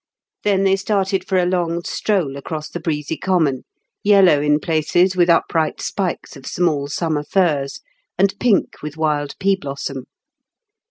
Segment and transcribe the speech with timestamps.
[0.43, 3.65] Then they started for a long stroll across the breezy common,
[4.03, 7.81] yellow in places with upright spikes of small summer furze,
[8.17, 10.05] and pink with wild pea blossom.